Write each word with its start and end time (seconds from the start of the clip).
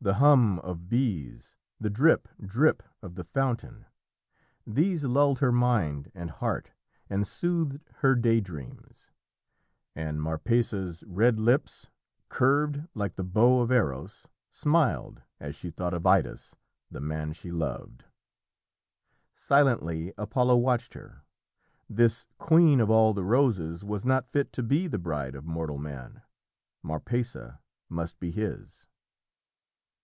The 0.00 0.16
hum 0.20 0.58
of 0.58 0.90
bees, 0.90 1.56
the 1.80 1.88
drip, 1.88 2.28
drip 2.38 2.82
of 3.00 3.14
the 3.14 3.24
fountain, 3.24 3.86
these 4.66 5.02
lulled 5.02 5.38
her 5.38 5.50
mind 5.50 6.12
and 6.14 6.30
heart 6.30 6.72
and 7.08 7.26
soothed 7.26 7.78
her 8.00 8.14
day 8.14 8.42
dreams, 8.42 9.10
and 9.96 10.20
Marpessa's 10.20 11.04
red 11.06 11.38
lips, 11.40 11.86
curved 12.28 12.82
like 12.94 13.14
the 13.16 13.24
bow 13.24 13.60
of 13.60 13.72
Eros, 13.72 14.26
smiled 14.52 15.22
as 15.40 15.56
she 15.56 15.70
thought 15.70 15.94
of 15.94 16.04
Idas, 16.04 16.54
the 16.90 17.00
man 17.00 17.32
she 17.32 17.50
loved. 17.50 18.04
Silently 19.34 20.12
Apollo 20.18 20.56
watched 20.58 20.92
her. 20.92 21.22
This 21.88 22.26
queen 22.36 22.78
of 22.78 22.90
all 22.90 23.14
the 23.14 23.24
roses 23.24 23.82
was 23.82 24.04
not 24.04 24.28
fit 24.28 24.52
to 24.52 24.62
be 24.62 24.86
the 24.86 24.98
bride 24.98 25.34
of 25.34 25.46
mortal 25.46 25.78
man 25.78 26.20
Marpessa 26.82 27.60
must 27.88 28.20
be 28.20 28.30
his. 28.30 28.86